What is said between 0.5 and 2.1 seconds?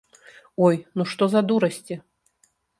Ой, ну што за дурасці.